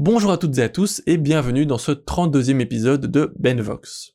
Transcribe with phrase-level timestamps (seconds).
[0.00, 4.12] Bonjour à toutes et à tous et bienvenue dans ce 32e épisode de Benvox.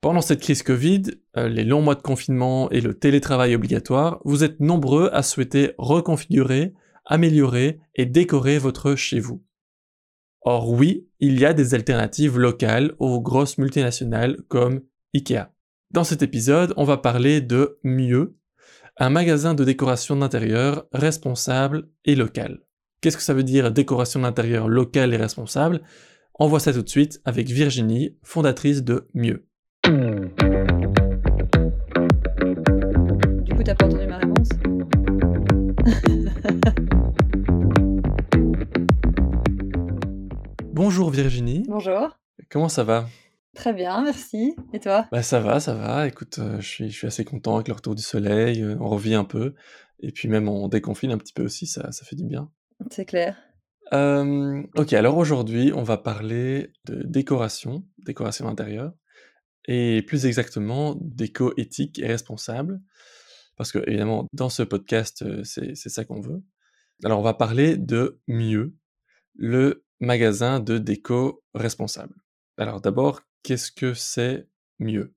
[0.00, 1.02] Pendant cette crise Covid,
[1.36, 5.74] euh, les longs mois de confinement et le télétravail obligatoire, vous êtes nombreux à souhaiter
[5.76, 6.72] reconfigurer,
[7.04, 9.44] améliorer et décorer votre chez vous.
[10.40, 14.80] Or oui, il y a des alternatives locales aux grosses multinationales comme
[15.12, 15.52] IKEA.
[15.90, 18.38] Dans cet épisode, on va parler de Mieux,
[18.96, 22.62] un magasin de décoration d'intérieur responsable et local.
[23.02, 25.80] Qu'est-ce que ça veut dire décoration d'intérieur locale et responsable?
[26.38, 29.46] On voit ça tout de suite avec Virginie, fondatrice de Mieux.
[29.86, 30.28] Du
[33.54, 34.50] coup, t'as pas entendu ma réponse?
[40.74, 41.64] Bonjour Virginie.
[41.68, 42.18] Bonjour.
[42.50, 43.08] Comment ça va?
[43.54, 44.54] Très bien, merci.
[44.74, 45.06] Et toi?
[45.10, 46.06] Bah ça va, ça va.
[46.06, 48.90] Écoute, euh, je, suis, je suis assez content avec le retour du soleil, euh, on
[48.90, 49.54] revit un peu.
[50.00, 52.50] Et puis même on déconfine un petit peu aussi, ça, ça fait du bien.
[52.88, 53.36] C'est clair.
[53.92, 58.92] Ok, alors aujourd'hui on va parler de décoration, décoration intérieure,
[59.66, 62.80] et plus exactement déco éthique et responsable.
[63.56, 66.42] Parce que évidemment dans ce podcast c'est ça qu'on veut.
[67.04, 68.74] Alors on va parler de Mieux,
[69.34, 72.14] le magasin de déco responsable.
[72.58, 75.14] Alors d'abord, qu'est-ce que c'est Mieux?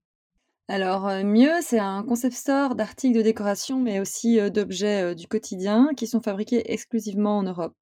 [0.70, 5.14] Alors, euh, Mieux, c'est un concept store d'articles de décoration, mais aussi euh, d'objets euh,
[5.16, 7.76] du quotidien qui sont fabriqués exclusivement en Europe.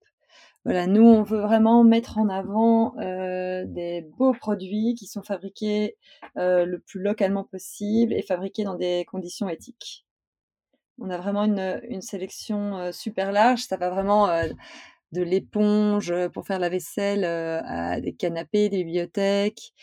[0.66, 2.94] Voilà, nous, on veut vraiment mettre en avant
[3.66, 5.98] des beaux produits qui sont fabriqués
[6.36, 10.06] le plus localement possible et fabriqués dans des conditions éthiques.
[11.00, 13.64] On a vraiment une, sélection super large.
[13.64, 14.28] Ça va vraiment
[15.12, 19.74] de l'éponge pour faire la vaisselle à des canapés, des bibliothèques,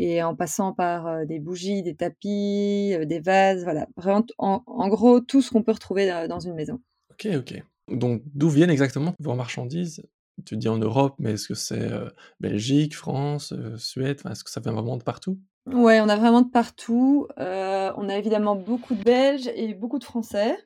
[0.00, 3.64] et en passant par euh, des bougies, des tapis, euh, des vases.
[3.64, 6.80] Voilà, vraiment, en, en gros, tout ce qu'on peut retrouver euh, dans une maison.
[7.10, 7.62] Ok, ok.
[7.88, 10.02] Donc d'où viennent exactement vos marchandises?
[10.46, 14.20] Tu dis en Europe, mais est-ce que c'est euh, Belgique, France, euh, Suède?
[14.30, 15.38] Est-ce que ça vient vraiment de partout?
[15.66, 17.26] Ouais, on a vraiment de partout.
[17.38, 20.56] Euh, on a évidemment beaucoup de Belges et beaucoup de Français,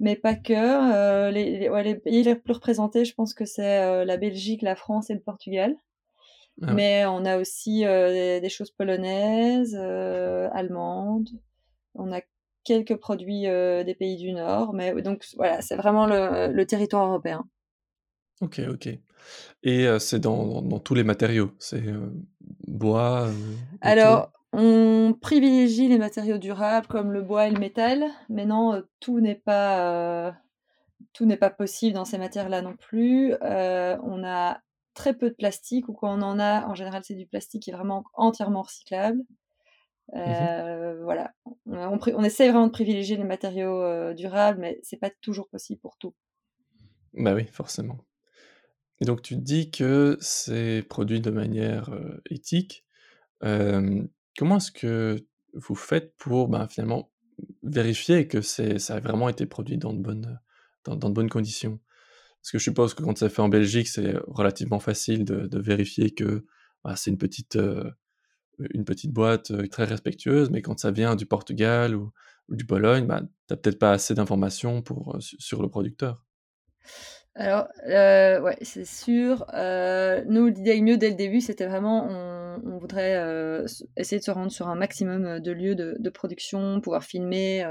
[0.00, 1.30] mais pas que.
[1.30, 4.76] Les, les- ouais, les pays les plus représentés, je pense que c'est la Belgique, la
[4.76, 5.76] France et le Portugal.
[6.62, 6.74] Ah ouais.
[6.74, 11.28] Mais on a aussi euh, des, des choses polonaises, euh, allemandes.
[11.94, 12.20] On a
[12.64, 17.06] quelques produits euh, des pays du Nord, mais donc voilà, c'est vraiment le, le territoire
[17.08, 17.44] européen.
[18.40, 18.88] Ok, ok.
[19.62, 21.82] Et c'est dans, dans- dans tous les matériaux C'est
[22.66, 23.28] bois,
[23.80, 29.20] Alors, on privilégie les matériaux durables comme le bois et le métal, mais non, tout
[29.20, 30.36] n'est pas,
[31.12, 33.34] tout n'est pas possible dans ces matières-là non plus.
[33.42, 34.60] Euh, on a
[34.94, 37.70] très peu de plastique, ou quand on en a, en général, c'est du plastique qui
[37.70, 39.22] est vraiment entièrement recyclable.
[40.12, 40.20] Mhm.
[40.20, 41.32] Euh, voilà,
[41.66, 45.80] on, on, essaie vraiment de privilégier les matériaux euh, durables, mais c'est pas toujours possible
[45.80, 46.14] pour tout.
[47.14, 47.98] Bah oui, forcément.
[49.00, 52.84] Et donc tu dis que c'est produit de manière euh, éthique.
[53.40, 57.10] Comment est-ce que vous faites pour ben, finalement
[57.62, 60.40] vérifier que ça a vraiment été produit dans de bonnes,
[60.84, 61.78] dans, dans de bonnes conditions?
[62.44, 66.10] Parce que je suppose que quand c'est fait en Belgique, c'est relativement facile de, vérifier
[66.10, 66.44] que
[66.84, 67.90] bah, c'est une petite, euh,
[68.74, 72.12] une petite boîte euh, très respectueuse, mais quand ça vient du Portugal ou,
[72.50, 76.26] du Pologne, bah, t'as peut-être pas assez d'informations pour, euh, su- sur le producteur.
[77.36, 79.44] Alors, euh, ouais, c'est sûr.
[79.54, 84.24] Euh, nous, l'idée mieux dès le début, c'était vraiment, on, on voudrait euh, essayer de
[84.24, 87.66] se rendre sur un maximum euh, de lieux de, de production, pouvoir filmer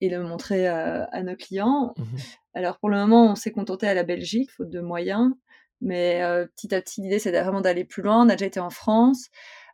[0.00, 1.94] et le montrer à nos clients.
[1.98, 2.06] Mhm.
[2.54, 5.32] Alors, pour le moment, on s'est contenté à la Belgique, faute de moyens.
[5.80, 6.22] Mais
[6.56, 8.24] petit à petit, l'idée, c'est vraiment d'aller plus loin.
[8.24, 9.26] On a déjà été en France.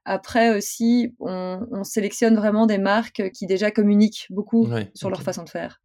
[0.04, 5.22] Après aussi, on, on sélectionne vraiment des marques qui déjà communiquent beaucoup Ouais, sur leur
[5.22, 5.80] façon de faire.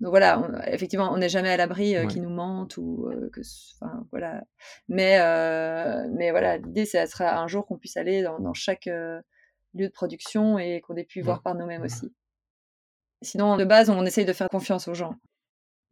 [0.00, 2.06] Donc voilà, on- effectivement, on n'est jamais à l'abri euh, Ouais.
[2.08, 3.40] qu'ils nous mentent ou euh, que,
[3.80, 4.42] enfin voilà.
[4.88, 8.86] Mais euh, mais voilà, l'idée, c'est sera un jour qu'on puisse aller dans, dans chaque
[8.86, 12.12] lieu de production et qu'on ait pu voir par nous-mêmes aussi.
[13.22, 15.14] Sinon, de base, on essaye de faire confiance aux gens.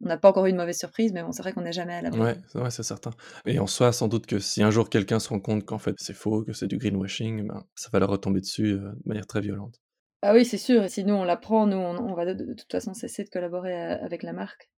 [0.03, 1.93] On n'a pas encore eu de mauvaise surprise, mais bon, c'est vrai qu'on n'est jamais
[1.93, 2.19] à l'abri.
[2.21, 3.11] Ouais, c'est ouais, c'est certain.
[3.45, 5.93] Et en soi, sans doute que si un jour quelqu'un se rend compte qu'en fait
[5.97, 9.41] c'est faux, que c'est du greenwashing, ben, ça va leur retomber dessus de manière très
[9.41, 9.75] violente.
[10.21, 10.83] Ah oui, c'est sûr.
[10.83, 13.73] Et si nous on l'apprend, nous on, on va de, toute façon cesser de collaborer
[13.73, 14.69] euh, avec la marque.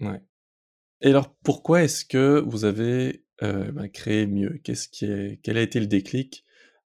[0.00, 0.20] Ouais.
[1.00, 4.60] Et alors, pourquoi est-ce que vous avez euh, ben, créé mieux?
[4.64, 6.44] Qu'est-ce qui est, quel a été le déclic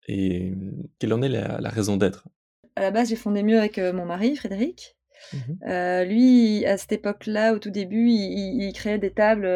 [0.06, 2.29] et hum, quelle en est la, la raison d'être?
[2.76, 4.96] À la base, j'ai fondé mieux avec euh, mon mari, Frédéric.
[5.67, 9.46] Euh, lui, à cette époque-là, au tout début, il, créait des tables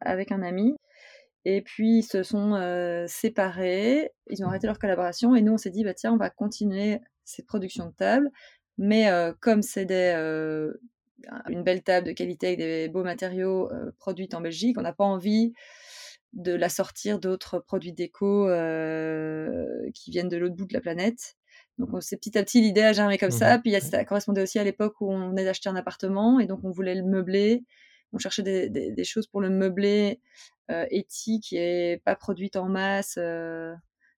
[0.00, 0.74] avec un ami.
[1.44, 5.34] Et puis, ils se sont euh, séparés, ils ont arrêté leur collaboration.
[5.34, 8.30] Et nous, on s'est dit, bah, tiens, on va continuer cette production de tables.
[8.78, 9.10] Mais
[9.40, 10.12] comme c'est des,
[11.48, 14.92] une belle table de qualité avec des beaux matériaux euh, produites en Belgique, on n'a
[14.92, 15.52] pas envie
[16.32, 18.46] de la sortir d'autres produits déco
[19.94, 21.34] qui viennent de l'autre bout de la planète.
[21.78, 23.58] Donc c'est petit à petit l'idée a germé comme ça.
[23.58, 26.60] Mmh Puis ça correspondait aussi à l'époque où on venait d'acheter un appartement et donc
[26.64, 27.64] on voulait le meubler.
[28.14, 30.20] On cherchait des, des, choses pour le meubler
[30.70, 33.18] euh, éthique et pas produite en masse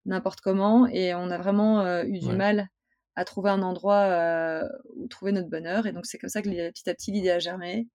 [0.05, 0.85] n'importe comment.
[0.87, 2.69] Et on a vraiment eu du mal
[3.15, 4.63] à trouver un endroit
[4.95, 5.85] où trouver notre bonheur.
[5.85, 7.87] Et donc c'est comme ça que petit à petit l'idée a germé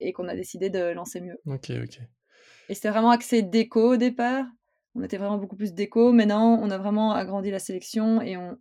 [0.00, 1.38] et qu'on a décidé de lancer mieux.
[1.46, 2.00] Ok, ok.
[2.68, 4.46] Et c'était vraiment axé déco au départ.
[4.94, 6.12] On était vraiment beaucoup plus déco.
[6.12, 8.58] Maintenant, on a vraiment agrandi la sélection et on,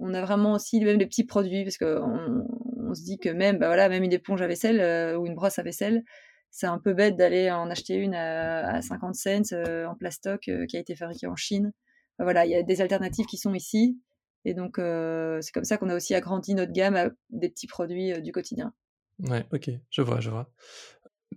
[0.00, 2.44] on a vraiment aussi même les petits produits parce qu'on
[2.88, 5.34] on se dit que même, bah voilà, même une éponge à vaisselle euh, ou une
[5.34, 6.02] brosse à vaisselle,
[6.50, 10.66] c'est un peu bête d'aller en acheter une à, 50 cents euh, en plastoc euh,
[10.66, 11.72] qui a été fabriquée en Chine.
[12.18, 14.00] voilà, il y a des alternatives qui sont ici.
[14.48, 18.22] Et donc, c'est comme ça qu'on a aussi agrandi notre gamme à des petits produits
[18.22, 18.72] du quotidien.
[19.18, 20.50] Ouais, ok, je vois, je vois.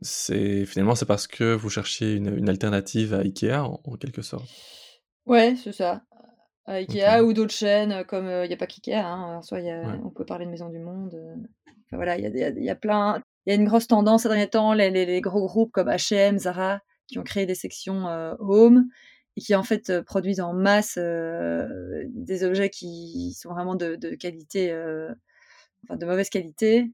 [0.02, 4.50] C'est finalement c'est parce que vous cherchiez une, alternative à Ikea en, quelque sorte?
[5.26, 6.04] Ouais, c'est ça.
[6.66, 9.60] À Ikea ou d'autres chaînes comme il n'y a pas qu'Ikea, hein, soit
[10.06, 11.14] on peut parler de Maison du Monde.
[11.88, 13.22] Enfin, voilà, il y a, y a plein.
[13.46, 15.90] Il y a une grosse tendance ces derniers temps, les, les, les gros groupes comme
[15.90, 18.06] H&M, Zara, qui ont créé des sections
[18.40, 18.86] home
[19.40, 24.74] qui en fait produisent en masse des objets qui sont vraiment de, qualité,
[25.84, 26.92] enfin de mauvaise qualité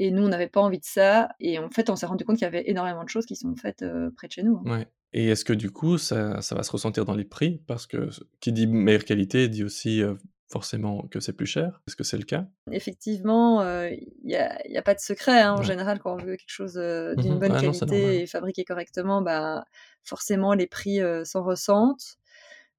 [0.00, 1.28] et nous, on n'avait pas envie de ça.
[1.40, 3.54] Et en fait, on s'est rendu compte qu'il y avait énormément de choses qui sont
[3.54, 4.62] faites euh, près de chez nous.
[4.64, 4.78] Hein.
[4.78, 4.88] Ouais.
[5.12, 7.60] Et est-ce que du coup, ça, ça, va se ressentir dans les prix?
[7.66, 8.08] Parce que
[8.40, 10.14] qui dit meilleure qualité dit aussi euh,
[10.50, 11.80] forcément que c'est plus cher.
[11.86, 15.40] Est-ce que c'est le cas Effectivement, il euh, n'y a, y a, pas de secret.
[15.40, 15.54] Hein.
[15.54, 19.64] En général, quand on veut quelque chose d'une mmh bonne qualité et fabriqué correctement, bah,
[20.02, 22.18] forcément, les prix s'en ressentent.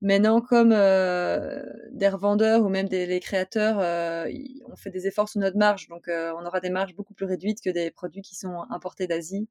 [0.01, 4.27] Maintenant, comme euh, des revendeurs ou même des les créateurs, euh,
[4.65, 7.27] on fait des efforts sur notre marge, donc euh, on aura des marges beaucoup plus
[7.27, 9.47] réduites que des produits qui sont importés d'Asie.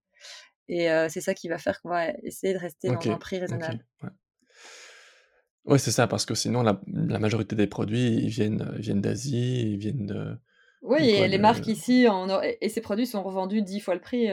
[0.69, 3.85] Et c'est ça qui va faire qu'on va essayer de rester dans un prix raisonnable.
[4.05, 4.11] ouais,
[5.79, 6.81] c'est ça, parce que sinon la,
[7.19, 10.37] majorité des produits ils viennent, viennent d'Asie, ils viennent de.
[10.83, 12.41] Oui, et les marques ici, en...
[12.41, 14.29] et ces produits sont revendus dix fois le prix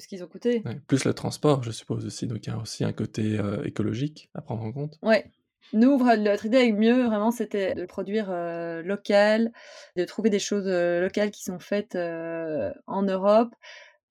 [0.00, 0.62] ce qu'ils ont coûté.
[0.86, 2.26] plus le transport, je suppose aussi.
[2.26, 4.98] Donc il y a aussi un côté euh, écologique à prendre en compte.
[5.02, 5.30] Ouais.
[5.72, 9.50] Nous, notre idée avec mieux, vraiment, c'était de produire euh, local,
[9.96, 13.54] de trouver des choses euh, locales qui sont faites en Europe.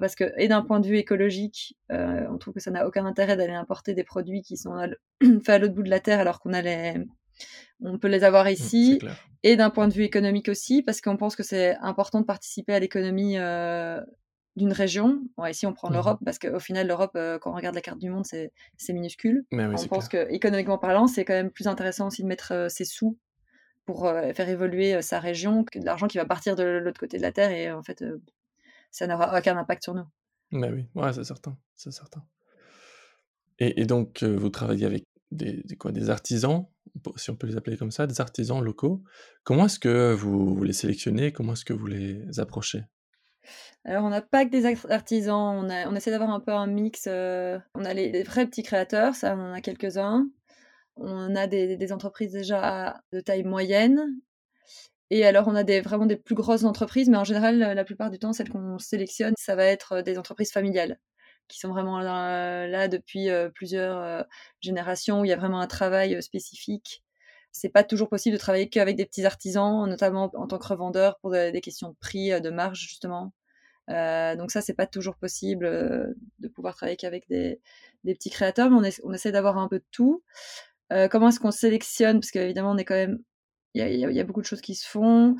[0.03, 3.37] Parce que, et d'un point de vue écologique, on trouve que ça n'a aucun intérêt
[3.37, 4.75] d'aller importer des produits qui sont
[5.21, 6.95] faits à l'autre bout de la terre alors qu'on a les,
[7.79, 8.99] on peut les avoir mmh, ici.
[9.43, 12.73] et d'un point de vue économique aussi, parce qu'on pense que c'est important de participer
[12.73, 13.37] à l'économie
[14.55, 15.21] d'une région.
[15.37, 17.81] Bon, ici, on prend mmh l'Europe parce qu'au final, l'Europe, euh, quand on regarde la
[17.81, 18.51] carte du monde, c'est
[18.89, 19.45] minuscule.
[19.51, 22.85] on pense que, économiquement parlant, c'est quand même plus intéressant aussi de mettre euh, ses
[22.85, 23.17] sous
[23.85, 27.17] pour euh, faire évoluer sa région que de l'argent qui va partir de l'autre côté
[27.17, 28.03] de la Terre et en fait,
[28.93, 30.05] ça n'aura aucun impact sur nous.
[30.51, 32.23] Mais oui, ouais, c'est certain, c'est certain.
[33.59, 36.65] Et, donc, vous travaillez avec des, quoi, des artisans,
[37.15, 39.03] si on peut les appeler comme ça, des artisans locaux.
[39.43, 42.83] Comment est-ce que vous, vous les sélectionnez Comment est-ce que vous les approchez?
[43.85, 46.67] Alors, on n'a pas que des artisans, on, a, on essaie d'avoir un peu un
[46.67, 47.05] mix.
[47.07, 50.27] Euh, on a les, vrais petits créateurs, ça, on en a quelques-uns.
[50.95, 54.05] On a des, des, entreprises déjà de taille moyenne.
[55.13, 58.19] Et alors, on a vraiment des plus grosses entreprises, mais en général, la plupart du
[58.19, 60.99] temps, celles qu'on sélectionne, ça va être des entreprises familiales
[61.49, 64.23] qui sont vraiment là, depuis euh, plusieurs euh,
[64.61, 67.03] générations, où il y a vraiment un travail spécifique.
[67.51, 71.19] C'est pas toujours possible de travailler qu'avec des petits artisans, notamment en tant que revendeur,
[71.19, 73.33] pour des questions de prix, de marge, justement.
[73.89, 77.59] Euh, donc ça, c'est pas toujours possible euh, de pouvoir travailler qu'avec des,
[78.05, 80.23] petits créateurs, mais on, essaie d'avoir un peu de tout.
[80.91, 82.19] Euh, comment est-ce qu'on sélectionne?
[82.19, 83.19] Parce qu'évidemment, on est quand même,
[83.73, 85.35] il y, y a, beaucoup de choses qui se font.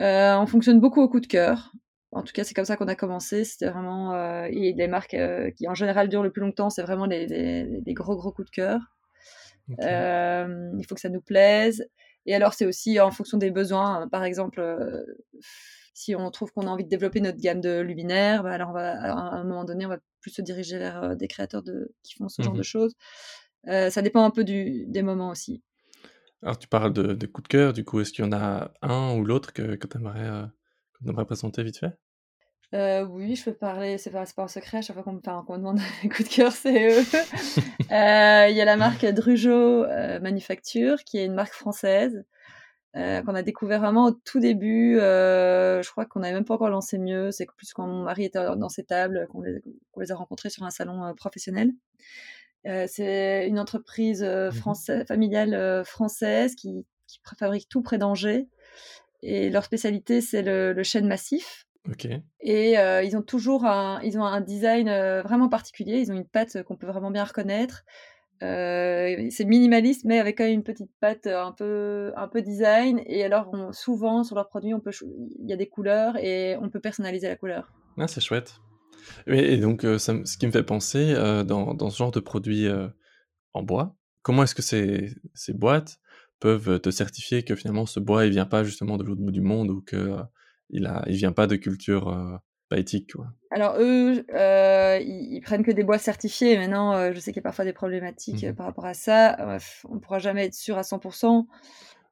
[0.00, 1.72] Euh, on fonctionne beaucoup au coup de cœur.
[2.12, 3.44] En tout cas, c'est comme ça qu'on a commencé.
[3.44, 5.16] C'était vraiment et les marques
[5.56, 8.54] qui en général durent le plus longtemps, c'est vraiment les, les, gros gros coups de
[8.54, 8.80] cœur.
[9.68, 11.88] il faut que ça nous plaise.
[12.26, 14.08] Et alors, c'est aussi en fonction des besoins.
[14.08, 14.60] Par exemple,
[16.00, 18.72] si on trouve qu'on a envie de développer notre gamme de luminaires, bah, alors on
[18.72, 21.94] va, à un moment donné, on va plus se diriger vers euh, des créateurs de,
[22.02, 22.94] qui font ce genre de mmh choses.
[23.68, 25.62] Euh, ça dépend un peu du, des moments aussi.
[26.42, 28.72] Alors tu parles de, de coups de cœur, du coup, est-ce qu'il y en a
[28.82, 31.92] un ou l'autre que, que tu aimerais, euh, présenter vite fait?
[32.72, 35.80] Oui, je peux parler, c'est pas, pas un secret, à chaque fois qu'on me, demande
[36.02, 37.02] des coups de cœur, c'est eux.
[37.90, 39.86] Il y a la marque Drujo
[40.20, 42.24] Manufacture, qui est une marque française,
[42.96, 44.98] euh, qu'on a découvert vraiment au tout début.
[44.98, 47.30] Euh, je crois qu'on n'avait même pas encore lancé mieux.
[47.30, 49.62] C'est plus quand mon mari était dans ses tables qu'on les,
[49.96, 51.70] les, a rencontrés sur un salon euh, professionnel.
[52.66, 58.48] Euh, c'est une entreprise mmh française, familiale française qui, qui, fabrique tout près d'Angers.
[59.22, 61.66] Et leur spécialité, c'est le, le, chêne massif.
[62.40, 64.88] Et ils ont toujours un ils ont un design,
[65.22, 66.00] vraiment particulier.
[66.00, 67.84] Ils ont une patte qu'on peut vraiment bien reconnaître.
[68.40, 73.24] C'est minimaliste, mais avec quand même une petite patte, un peu un peu design et
[73.24, 75.06] alors on souvent sur leurs produits, on peut cho
[75.38, 77.72] il y a des couleurs et on peut personnaliser la couleur.
[77.98, 78.60] Ah, c'est chouette.
[79.26, 81.14] Et donc ça ce qui me fait penser,
[81.46, 82.66] dans dans ce genre de produit,
[83.54, 86.00] en bois, comment est-ce que ces ces boîtes
[86.40, 89.42] peuvent te certifier que finalement ce bois, il vient pas justement de l'autre bout du
[89.42, 90.16] monde ou que,
[90.70, 92.40] il a il vient pas de culture,
[92.74, 93.26] éthique, quoi?
[93.50, 96.56] Alors eux, ils ils prennent que des bois certifiés.
[96.56, 99.58] Maintenant, heu, je sais qu'il y a parfois des problématiques, Mmh par rapport à ça.
[99.88, 101.00] On pourra jamais être sûr à 100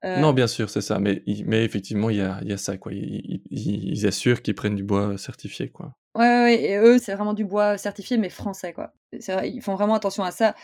[0.05, 2.57] heu Non, bien sûr, c'est ça, mais mais effectivement, il y a il y a
[2.57, 2.93] ça, quoi.
[2.93, 5.97] Ils ils ils assurent qu'ils prennent du bois certifié, quoi.
[6.19, 8.93] Ouais, et eux, c'est vraiment du bois certifié, mais français, quoi.
[9.29, 10.55] Vrai, ils font vraiment attention à ça.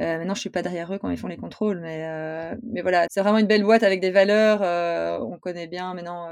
[0.00, 2.06] Heu, maintenant, je suis pas derrière eux quand ils font les contrôles, mais
[2.54, 5.92] heu, mais voilà, c'est vraiment une belle boîte avec des valeurs, heu, on connaît bien
[5.94, 6.28] maintenant,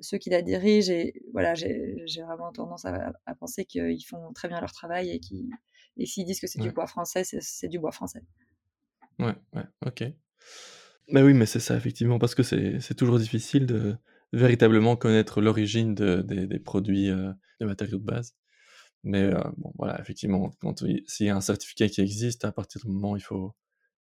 [0.00, 4.48] ceux qui la dirigent et voilà, j'ai vraiment tendance à à penser qu'ils font très
[4.48, 5.50] bien leur travail et qu'ils
[5.96, 8.22] et s'ils disent que c'est du bois français, c'est du bois français.
[9.20, 10.02] Ouais, ouais, OK.
[11.12, 13.96] Bah oui, mais c'est ça effectivement, parce que c'est c'est toujours difficile de
[14.32, 17.10] véritablement connaître l'origine de des des produits,
[17.60, 18.34] des matériaux de base.
[19.04, 22.52] Mais heu, bon voilà, effectivement, quand il s'il y a un certificat qui existe, à
[22.52, 23.54] partir du moment, il faut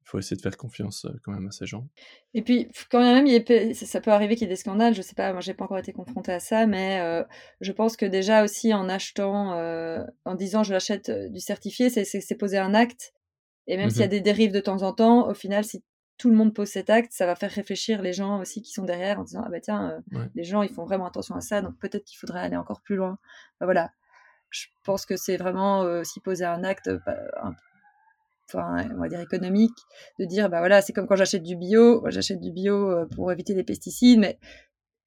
[0.03, 1.89] il faut essayer de faire confiance, heu, quand même à ces gens.
[2.33, 5.01] Et puis, quand même, il peut ça peut arriver qu'il y ait des scandales, je
[5.01, 7.25] sais pas, moi j'ai pas encore été confrontée à ça, mais heu,
[7.61, 9.53] je pense que déjà aussi en achetant,
[10.25, 13.13] en disant: «Je l'achète, du certifié», c'est poser un acte
[13.67, 14.09] et même s'il y a mh.
[14.09, 15.83] des dérives de temps en temps, au final, si
[16.17, 18.83] tout le monde pose cet acte, ça va faire réfléchir les gens aussi qui sont
[18.85, 20.29] derrière en disant: «Ah bah tiens, Ouais.
[20.35, 22.95] les gens ils font vraiment attention à ça, donc peut-être qu'il faudrait aller encore plus
[22.95, 23.17] loin».
[23.59, 23.91] Bah voilà,
[24.51, 27.53] je pense que c'est vraiment, aussi poser un acte, bah, un
[28.49, 29.77] enfin, on va dire économique,
[30.19, 33.31] de dire: «Bah voilà, c'est comme quand j'achète du bio, j'achète du bio, heu, pour
[33.31, 34.37] éviter les pesticides, mais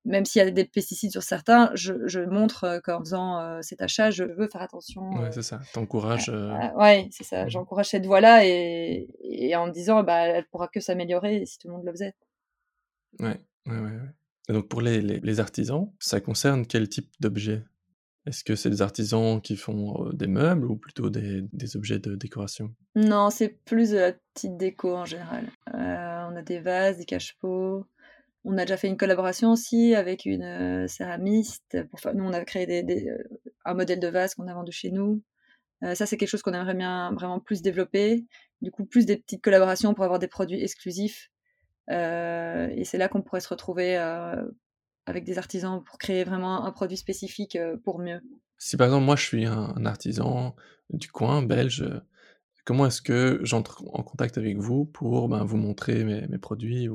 [0.06, 3.62] même s'il y a des pesticides sur certains, je je montre, heu, qu'en faisant, heu,
[3.62, 6.76] cet achat, je veux faire attention, Ouais, heu, c'est ça, tu encourages, heu à à»
[6.76, 10.80] ouais, c'est ça, j'encourage cette voie-là et et en me disant: «Bah, elle pourra que
[10.80, 12.14] s'améliorer si tout le monde le faisait».
[13.20, 14.10] Ouais, ouais, ouais, ouais.
[14.48, 17.64] Et donc pour les les les artisans, ça concerne quel type d'objet?
[18.26, 22.16] Est-ce que c'est des artisans qui font, des meubles ou plutôt des des objets de
[22.16, 22.75] décoration?
[22.96, 25.50] Non, c'est plus de la petite déco en général.
[25.72, 27.84] On a des vases, des cache-pots.
[28.48, 32.44] On a déjà fait une collaboration aussi avec une, heu, céramiste pour nous on a
[32.44, 33.24] créé des heu,
[33.64, 35.20] un modèle de vase qu'on a vendu chez nous.
[35.84, 38.24] Heu, ça c'est quelque chose qu'on aimerait bien vraiment plus développer.
[38.62, 41.30] Du coup, plus des petites collaborations pour avoir des produits exclusifs.
[41.90, 43.96] Et c'est là qu'on pourrait se retrouver,
[45.06, 48.20] avec des artisans pour créer vraiment un produit spécifique, pour mieux.
[48.58, 50.56] Si par exemple moi je suis un artisan
[50.90, 51.84] du coin belge,
[52.64, 56.88] comment est-ce que j'entre en contact avec vous pour, ben, vous montrer mes produits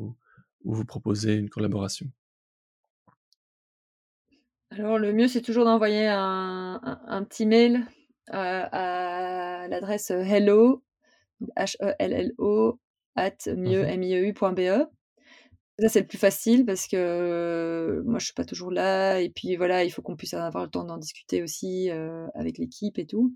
[0.65, 2.12] ou vous proposer une collaboration?
[4.70, 7.86] Alors le mieux, c'est toujours d'envoyer un un un petit mail,
[8.30, 10.84] heu, à l'adresse, heu, hello,
[11.58, 12.80] H-E-L-L-O
[13.15, 13.88] at Mmh mieux mh.
[13.88, 14.88] M-I-E-U.be.
[15.80, 19.56] Ça, c'est le plus facile parce que moi je suis pas toujours là et puis
[19.58, 21.89] voilà, il faut qu'on puisse avoir le temps d'en discuter aussi,
[22.36, 23.36] avec l'équipe et tout.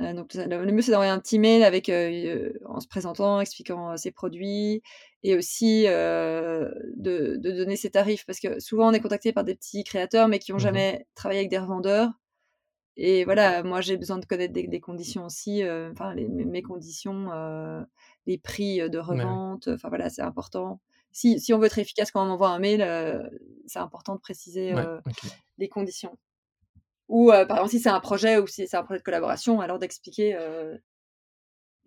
[0.00, 4.82] Donc le mieux, c'est d'envoyer un petit mail avec, en se présentant, expliquant, ses produits
[5.22, 8.26] et aussi, de de donner ses tarifs.
[8.26, 10.82] Parce que souvent on est contacté par des petits créateurs, mais qui ont Mmh mh.
[10.82, 12.10] jamais travaillé avec des revendeurs
[12.96, 15.62] et voilà, moi j'ai besoin de connaître des des conditions aussi,
[15.92, 17.30] enfin les mes conditions,
[18.26, 20.80] les prix, de Ouais, revente, enfin voilà, c'est important.
[21.12, 22.82] Si si on veut être efficace quand on envoie un mail,
[23.66, 24.88] c'est important de préciser, Ouais,
[25.58, 26.18] les conditions.
[27.08, 29.78] Ou, par exemple, si c'est un projet ou si c'est un projet de collaboration, alors
[29.78, 30.36] d'expliquer,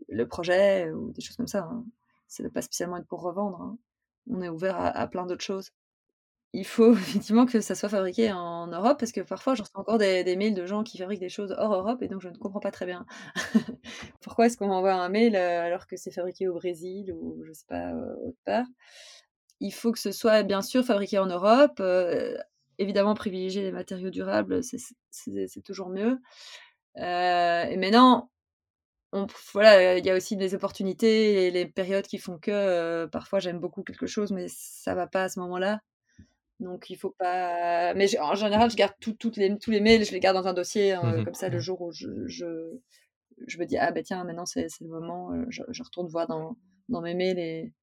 [0.10, 1.86] le projet ou des choses comme ça, hein.
[2.28, 3.78] Ça doit pas spécialement être pour revendre, hein.
[4.30, 5.70] On est ouvert à plein d'autres choses.
[6.54, 9.98] Il faut effectivement que ça soit fabriqué en Europe parce que parfois je reçois encore
[9.98, 12.60] des mails de gens qui fabriquent des choses hors Europe et donc je ne comprends
[12.62, 13.06] pas très bien.
[14.22, 17.54] Pourquoi est-ce qu'on m'envoie un mail, heu, alors que c'est fabriqué au Brésil ou je
[17.54, 18.66] sais pas, heu, autre part?
[19.62, 22.38] Il faut que ce soit bien sûr fabriqué en Europe, heu,
[22.78, 26.20] évidemment privilégier les matériaux durables, c'est toujours mieux.
[26.98, 28.30] Et maintenant,
[29.16, 33.10] on voilà, il y a aussi des opportunités et les périodes qui font que, heu,
[33.10, 35.82] parfois j'aime beaucoup quelque chose, mais ça va pas à ce moment-là.
[36.60, 40.06] Donc il faut pas mais en général, je garde tout toutes les tous les mails,
[40.06, 41.26] je les garde dans un dossier, Mmh heu, mh.
[41.26, 41.62] comme ça le Ouais.
[41.62, 42.46] jour où je je
[43.48, 46.28] je me dis: «Ah bah tiens, maintenant c'est le moment», heu, je je retourne voir
[46.28, 46.58] dans
[46.90, 47.74] dans mes mails et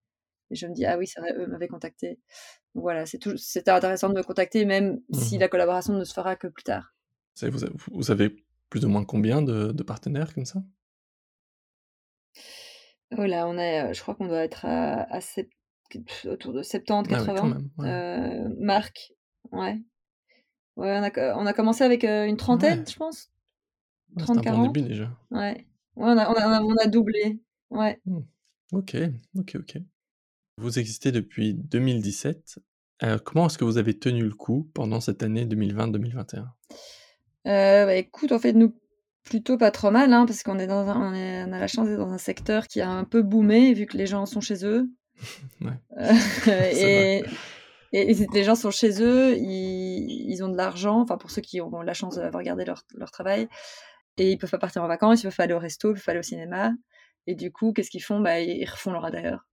[0.53, 2.21] et je me dis: «Ah oui, c'est vrai, eux m'avaient contacté».
[2.77, 6.37] Donc voilà, c'était intéressant de me contacter même Mmh si la collaboration ne se fera
[6.37, 6.95] que plus tard.
[7.43, 7.59] Vous
[7.93, 10.65] vous avez plus ou moins combien de de partenaires comme ça?
[13.19, 15.51] Oh là, on est, heu, je crois qu'on doit être à à sept
[16.27, 17.71] autour de Ah oui, quand 70-80, même,
[19.53, 19.79] ouais.
[20.77, 23.31] Ouais, on a, on a commencé avec une trentaine, je pense.
[24.19, 24.73] 30, ouais, 40.
[24.73, 25.11] début déjà.
[25.31, 25.67] Ouais.
[25.97, 27.41] Ouais, on a, on a, on a doublé.
[27.71, 28.01] Ouais.
[28.07, 28.21] Mmh.
[28.73, 28.97] Ok,
[29.37, 29.79] ok, ok.
[30.59, 32.59] Vous existez depuis 2017.
[33.03, 36.47] Euh, comment est-ce que vous avez tenu le coup pendant cette année 2020-2021
[37.49, 38.75] euh, bah, Écoute, en fait, nous,
[39.25, 41.87] plutôt pas trop mal, hein, parce qu'on est dans on, est, on, a la chance
[41.87, 44.65] d'être dans un secteur qui a un peu boomé, vu que les gens sont chez
[44.65, 44.91] eux.
[45.61, 45.79] ouais.
[46.73, 47.25] et,
[47.93, 51.61] et, les gens sont chez eux, ils, ils ont de l'argent, enfin pour ceux qui
[51.61, 53.49] ont la chance d'avoir gardé leur, leur travail,
[54.17, 56.05] et ils peuvent pas partir en vacances, ils peuvent pas aller au resto, ils peuvent
[56.05, 56.73] pas aller au cinéma.
[57.27, 58.21] Et du coup, qu'est-ce qu'ils font?
[58.21, 59.47] Bah, Ils refont leur d'ailleurs.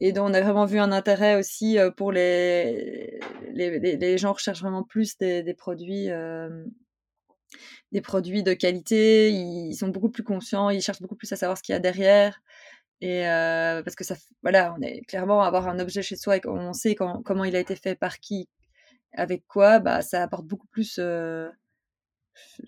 [0.00, 3.18] Et donc, on a vraiment vu un intérêt aussi euh, pour les,
[3.52, 6.64] les, les gens recherchent vraiment plus des, des produits, euh,
[7.92, 9.30] des produits de qualité.
[9.30, 11.80] Ils sont beaucoup plus conscients, ils cherchent beaucoup plus à savoir ce qu'il y a
[11.80, 12.40] derrière.
[13.00, 16.40] Et euh, parce que ça, voilà, on est clairement avoir un objet chez soi et
[16.46, 18.48] on sait comment il a été fait, par qui,
[19.12, 21.48] avec quoi, bah ça apporte beaucoup plus euh,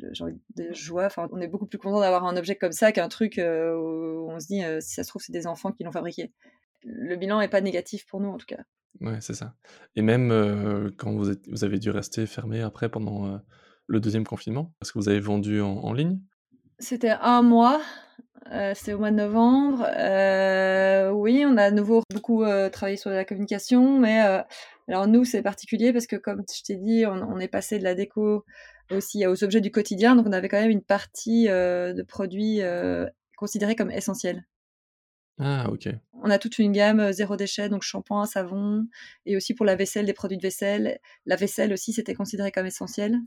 [0.00, 1.06] de joie.
[1.06, 4.30] Enfin, on est beaucoup plus content d'avoir un objet comme ça qu'un truc euh, où
[4.30, 6.32] on se dit, euh, si ça se trouve, c'est des enfants qui l'ont fabriqué.
[6.84, 8.62] Le bilan n'est pas négatif pour nous, en tout cas.
[9.00, 9.54] Ouais, c'est ça.
[9.96, 13.40] Et même quand vous avez dû rester fermé après pendant
[13.90, 16.20] le deuxième confinement, est-ce que vous avez vendu en, ligne?
[16.78, 17.80] C'était un mois.
[18.74, 19.86] C'était au mois de novembre.
[21.14, 24.20] oui, on a à nouveau beaucoup travaillé sur la communication, mais
[24.88, 27.84] alors nous, c'est particulier parce que, comme je t'ai dit, on, on, est passé de
[27.84, 28.44] la déco
[28.92, 30.16] aussi aux objets du quotidien.
[30.16, 33.06] Donc on avait quand même une partie euh, de produits euh,
[33.36, 34.46] considérés comme essentiels.
[35.38, 35.88] Ah ok.
[36.22, 38.86] On a toute une gamme euh, zéro déchet, donc shampoing, savon,
[39.24, 40.98] et aussi pour la vaisselle, des produits de vaisselle.
[41.24, 43.18] La vaisselle aussi, c'était considéré comme essentiel.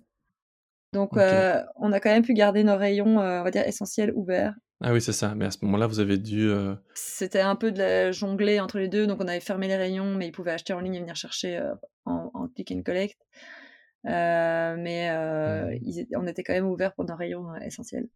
[0.93, 4.53] Donc on a quand même pu garder nos rayons, on va dire, essentiels ouverts.
[4.85, 5.33] Ah oui, c'est ça.
[5.35, 6.51] Mais à ce moment-là, vous avez dû...
[6.93, 9.07] C'était un peu de la jongler entre les deux.
[9.07, 11.61] Donc on avait fermé les rayons, mais ils pouvaient acheter en ligne et venir chercher
[12.05, 13.17] en, en click and collect.
[14.05, 15.77] Euh, mais euh,
[16.15, 18.09] on était quand même ouvert pour nos rayons euh, essentiels.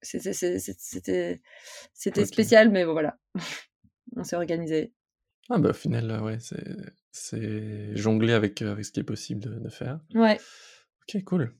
[0.00, 1.40] C'était
[2.24, 3.16] spécial, mais bon, voilà.
[4.16, 4.92] on s'est organisé.
[5.48, 6.38] Ah bah au final, ouais,
[7.12, 10.00] c'est jongler avec, avec ce qui est possible de, de, faire.
[10.14, 10.38] Ouais.
[11.02, 11.54] Ok, cool.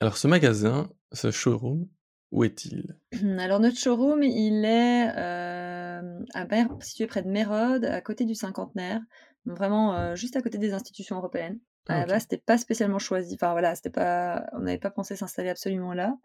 [0.00, 1.88] Alors ce magasin, ce showroom,
[2.32, 2.98] où est-il?
[3.38, 6.46] Alors notre showroom, il est euh, à
[6.80, 9.00] situé près de Mérode, à côté du cinquantenaire,
[9.44, 11.58] vraiment juste à côté des institutions européennes.
[11.88, 13.34] Ah, à c'était pas spécialement choisi.
[13.34, 16.16] Enfin voilà, c'était pas, on n'avait pas pensé s'installer absolument là.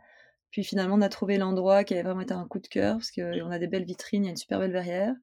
[0.50, 3.12] Puis finalement, on a trouvé l'endroit qui avait vraiment été un coup de cœur parce
[3.12, 5.14] qu'on a des belles vitrines, il y a une super belle verrière.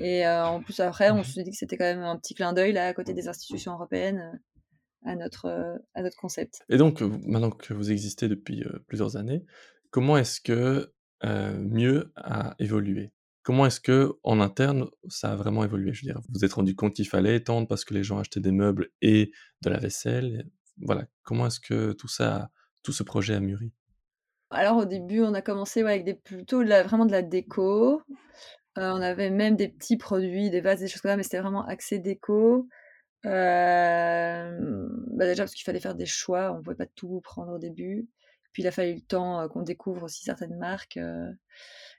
[0.00, 2.34] Et euh, en plus après, on mmh se dit que c'était quand même un petit
[2.34, 4.38] clin d'œil là à côté des institutions européennes euh,
[5.04, 6.62] à notre euh, à notre concept.
[6.68, 9.44] Et donc maintenant que vous existez depuis plusieurs années,
[9.90, 10.92] comment est-ce que
[11.24, 13.12] mieux a évolué?
[13.44, 15.92] Comment est-ce que en interne ça a vraiment évolué?
[15.92, 18.18] Je veux dire, vous vous êtes rendu compte qu'il fallait étendre parce que les gens
[18.18, 20.48] achetaient des meubles et de la vaisselle.
[20.78, 22.50] Voilà, comment est-ce que tout ça,
[22.82, 23.72] tout ce projet a mûri?
[24.50, 28.02] Alors au début, on a commencé avec des plutôt de la, vraiment de la déco.
[28.78, 31.40] Euh, on avait même des petits produits, des vases, des choses comme ça, mais c'était
[31.40, 32.68] vraiment axé déco.
[33.26, 37.58] Euh, bah déjà parce qu'il fallait faire des choix, on pouvait pas tout prendre au
[37.58, 38.08] début.
[38.52, 40.98] Puis il a fallu le temps qu'on découvre aussi certaines marques.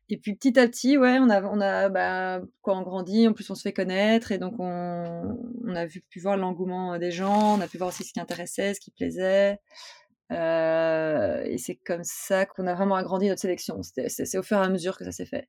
[0.10, 3.34] Et puis petit à petit, ouais, on a, on a, bah, quand on grandit, en
[3.34, 7.12] plus on se fait connaître et donc on, on a vu, pu voir l'engouement des
[7.12, 9.60] gens, on a pu voir aussi ce qui intéressait, ce qui plaisait.
[10.32, 13.82] Euh, et c'est comme ça qu'on a vraiment agrandi notre sélection.
[13.84, 15.48] C'est au fur et à mesure que ça s'est fait.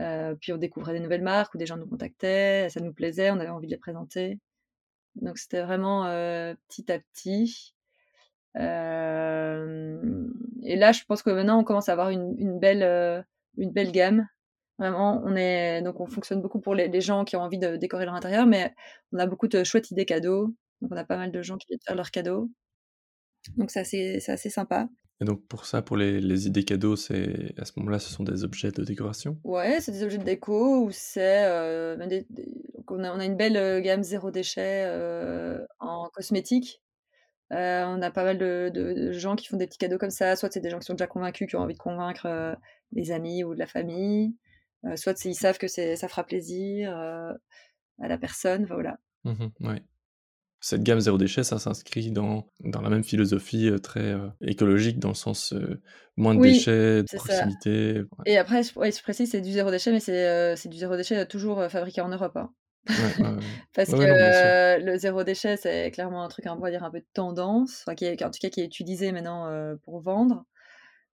[0.00, 3.30] Euh, puis on découvrait des nouvelles marques où des gens nous contactaient, ça nous plaisait,
[3.30, 4.38] on avait envie de les présenter.
[5.16, 6.04] Donc c'était vraiment
[6.68, 7.74] petit à petit.
[8.54, 13.24] Et là, je pense que maintenant on commence à avoir une, belle
[13.92, 14.26] gamme.
[14.78, 18.04] Vraiment, on est donc on fonctionne beaucoup pour les, gens qui ont envie de décorer
[18.04, 18.74] leur intérieur, mais
[19.12, 20.54] on a beaucoup de chouettes idées cadeaux.
[20.80, 22.50] Donc on a pas mal de gens qui viennent faire leurs cadeaux.
[23.56, 24.88] Donc c'est assez, assez sympa.
[25.20, 28.22] Et donc pour ça, pour les, les idées cadeaux, c'est à ce moment-là, ce sont
[28.22, 29.38] des objets de décoration?
[29.44, 31.96] Ouais, c'est des objets de déco ou c'est euh,
[32.88, 36.82] on, a, on a une belle euh, gamme zéro déchet euh, en cosmétique.
[37.50, 40.36] on a pas mal de, de, gens qui font des petits cadeaux comme ça.
[40.36, 42.56] Soit c'est des gens qui sont déjà convaincus, qui ont envie de convaincre
[42.92, 44.34] des amis ou de la famille.
[44.86, 47.32] Euh, soit ils savent que ça fera plaisir euh,
[48.00, 48.66] à la personne.
[48.66, 48.98] Voilà.
[49.24, 49.82] Mmh ouais.
[50.60, 55.10] Cette gamme zéro déchet, ça s'inscrit dans, dans la même philosophie euh, très écologique, dans
[55.10, 55.54] le sens
[56.16, 58.02] moins de déchets, de proximité.
[58.24, 61.64] Et après, je, je précise, c'est du zéro déchet, mais c'est du zéro déchet toujours
[61.70, 62.36] fabriqué en Europe.
[62.36, 62.50] Hein.
[63.74, 67.06] Parce que le zéro déchet, c'est clairement un truc, on va dire, un peu de
[67.12, 70.44] tendance, enfin, qui est, en tout cas qui est utilisé maintenant pour vendre.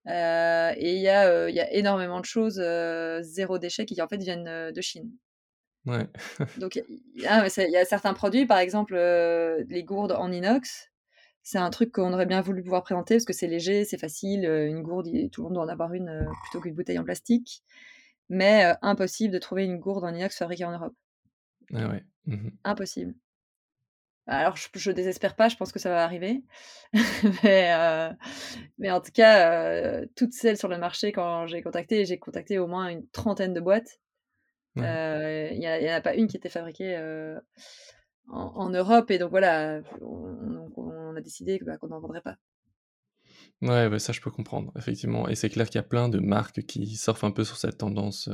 [0.07, 1.09] Euh, et il y, y
[1.59, 2.61] a énormément de choses
[3.21, 5.09] zéro déchet qui en fait viennent de Chine.
[5.85, 6.07] Ouais.
[6.57, 10.11] Donc il y a ah il y a certains produits, par exemple, heu, les gourdes
[10.13, 10.91] en inox,
[11.43, 14.45] c'est un truc qu'on aurait bien voulu pouvoir présenter parce que c'est léger, c'est facile,
[14.45, 17.03] heu, une gourde, tout le monde doit en avoir une, heu, plutôt qu'une bouteille en
[17.03, 17.63] plastique.
[18.29, 20.95] Mais, impossible de trouver une gourde en inox fabriquée en Europe.
[21.73, 22.03] Ah ouais.
[22.25, 23.15] Mmh Impossible.
[24.27, 26.43] Alors je je désespère pas, je pense que ça va arriver.
[27.43, 32.67] Mais, en tout cas, toutes celles sur le marché quand j'ai contacté j'ai contacté au
[32.67, 33.99] moins une trentaine de boîtes.
[34.75, 35.55] Ouais.
[35.55, 36.97] il y en a pas une qui était fabriquée,
[38.29, 42.37] en Europe et donc voilà, on a décidé bah, qu'on n'en vendrait pas.
[43.61, 46.19] Ouais, bah, ça je peux comprendre, effectivement et c'est clair qu'il y a plein de
[46.19, 48.29] marques qui surfent un peu sur cette tendance,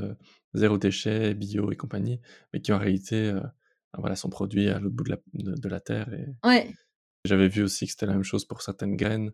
[0.53, 2.21] zéro déchet, bio et compagnie,
[2.53, 5.79] mais qui en réalité, bah, voilà, sont produits à l'autre bout de la de la
[5.79, 6.71] terre et Ouais.
[7.25, 9.31] j'avais vu aussi que c'était la même chose pour certaines graines,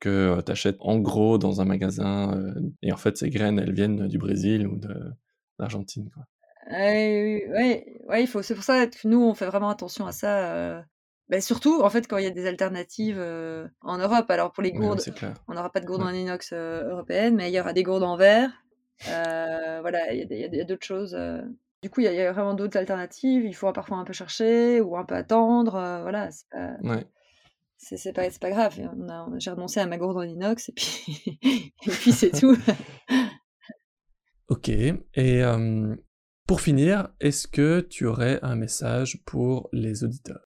[0.00, 4.08] que, tu achètes en gros dans un magasin, et en fait ces graines, elles viennent
[4.08, 5.12] du Brésil ou de
[5.62, 6.24] d'Argentine, quoi.
[6.70, 10.84] oui, ouais, il faut c'est pour ça que nous, on fait vraiment attention à ça,
[11.28, 13.18] bah, surtout, en fait, quand il y a des alternatives,
[13.80, 14.30] en Europe.
[14.30, 15.00] Alors pour les gourdes,
[15.48, 18.16] on n'aura pas de gourdes en inox, européennes, mais il y aura des gourdes en
[18.16, 18.50] verre.
[19.06, 21.16] voilà, il y a d'autres choses,
[21.82, 23.44] Du coup, il y a vraiment d'autres alternatives.
[23.44, 25.72] Il faut parfois un peu chercher ou un peu attendre,
[26.02, 27.06] voilà, c'est pas Ouais.
[27.78, 28.78] c'est pas pas grave.
[29.08, 31.38] On j'ai renoncé à ma gourde en inox et puis
[31.86, 32.56] et puis c'est tout.
[34.52, 35.42] OK et
[36.46, 40.44] pour finir, est-ce que tu aurais un message pour les auditeurs?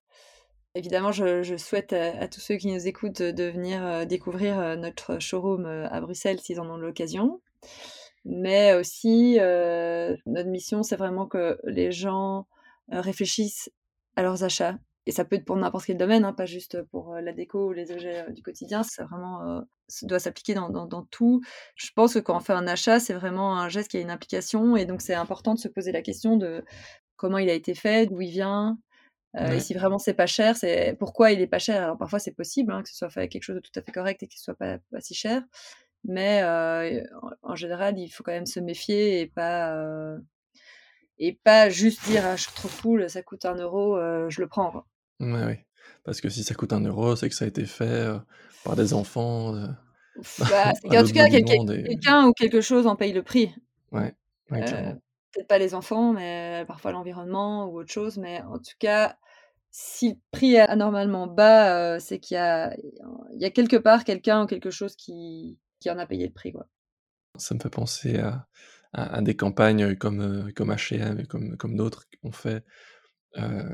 [0.75, 5.19] Évidemment, je, souhaite à, tous ceux qui nous écoutent de venir euh, découvrir euh, notre
[5.19, 7.41] showroom euh, à Bruxelles s'ils en ont l'occasion.
[8.23, 12.47] Mais aussi, notre mission, c'est vraiment que les gens
[12.89, 13.69] réfléchissent
[14.15, 14.77] à leurs achats.
[15.07, 17.71] Et ça peut être pour n'importe quel domaine, hein, pas juste pour la déco ou
[17.71, 18.83] les objets du quotidien.
[18.83, 19.63] Ça vraiment
[20.03, 21.41] doit s'appliquer dans, dans, tout.
[21.75, 24.11] Je pense que quand on fait un achat, c'est vraiment un geste qui a une
[24.11, 24.75] implication.
[24.75, 26.63] Et donc, c'est important de se poser la question de
[27.15, 28.77] comment il a été fait, d'où il vient,
[29.35, 31.83] euh, et si vraiment c'est pas cher, c'est pourquoi il est pas cher.
[31.83, 33.81] Alors parfois c'est possible hein, que ce soit fait avec quelque chose de tout à
[33.81, 35.43] fait correct et qu'il soit pas, pas si cher,
[36.05, 37.03] mais euh,
[37.43, 40.17] en, général il faut quand même se méfier et pas euh,
[41.19, 43.97] et pas juste dire ah, je suis trop cool, ça coûte un euro,
[44.29, 44.85] je le prends.
[45.19, 45.55] Ouais, oui.
[46.03, 48.07] Parce que si ça coûte un euro, c'est que ça a été fait
[48.63, 49.53] par des enfants.
[50.39, 53.53] Bah, en tout cas, quelqu'un ou quelque chose en paye le prix.
[53.91, 54.13] Ouais,
[54.51, 55.01] ouais clairement
[55.37, 58.17] peut-être pas les enfants, mais parfois l'environnement ou autre chose.
[58.17, 59.17] Mais en tout cas,
[59.71, 62.75] si le prix est anormalement bas, c'est qu'il y a,
[63.33, 66.33] il y a quelque part quelqu'un ou quelque chose qui, qui en a payé le
[66.33, 66.51] prix.
[66.51, 66.67] Quoi.
[67.37, 68.47] Ça me fait penser à,
[68.93, 72.63] à, des campagnes comme, comme H&M comme, comme d'autres ont fait,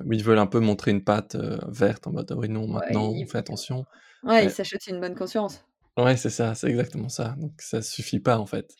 [0.05, 1.35] où ils veulent un peu montrer une pâte
[1.67, 3.85] verte en mode «Ah oui non maintenant on fait attention.
[4.23, 5.63] Ouais, ils s'achètent une bonne conscience.
[5.97, 7.35] Ouais, c'est ça, c'est exactement ça.
[7.37, 8.73] Donc ça suffit pas en fait.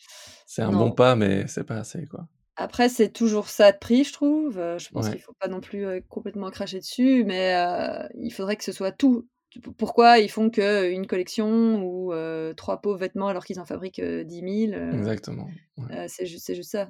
[0.47, 2.27] C'est un bon pas, mais c'est pas assez quoi.
[2.55, 4.53] Après, c'est toujours ça de prix, je trouve.
[4.55, 7.55] je pense qu'il faut pas non plus, complètement cracher dessus, mais
[8.15, 9.27] il faudrait que ce soit tout.
[9.77, 12.13] pourquoi ils font qu'une collection ou
[12.55, 15.49] trois pauvres vêtements alors qu'ils en fabriquent, 10 000, Exactement,
[16.07, 16.89] c'est juste c'est juste ça.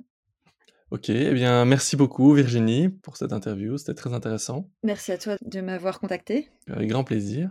[0.93, 4.69] OK, eh bien, merci beaucoup Virginie pour cette interview, c'était très intéressant.
[4.83, 6.49] Merci à toi de m'avoir contacté.
[6.67, 7.49] Avec grand plaisir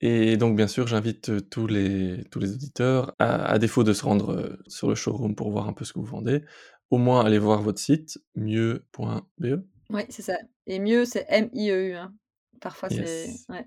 [0.00, 4.04] et donc bien sûr, j'invite, tous les tous les auditeurs à à défaut de se
[4.04, 6.44] rendre, sur le showroom pour voir un peu ce que vous vendez,
[6.90, 9.64] au moins allez voir votre site mieux.be.
[9.90, 10.36] Oui, c'est ça.
[10.68, 11.94] Et mieux, c'est M-I-E-U.
[11.94, 12.14] Hein.
[12.60, 13.30] Parfois, c'est.
[13.48, 13.66] Ouais.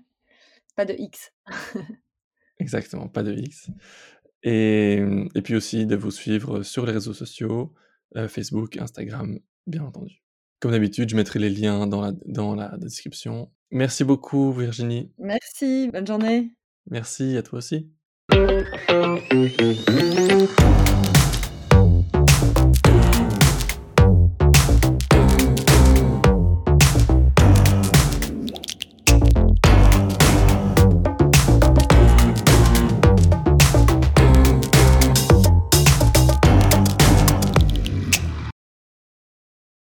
[0.76, 1.34] Pas de X.
[2.58, 3.68] Exactement, pas de X.
[4.44, 5.02] Et,
[5.34, 7.74] et, puis aussi de vous suivre sur les réseaux sociaux,
[8.16, 10.22] euh, Facebook, Instagram, bien entendu.
[10.60, 13.50] Comme d'habitude, je mettrai les liens dans la, dans la description.
[13.70, 15.12] Merci beaucoup, Virginie.
[15.18, 16.54] Merci, bonne journée.
[16.90, 17.90] Merci à toi aussi.